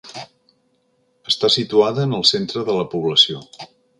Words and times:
Està 1.33 1.51
situada 1.57 2.07
en 2.09 2.17
el 2.21 2.27
centre 2.31 2.65
de 2.71 2.81
la 2.81 2.89
població. 2.97 3.45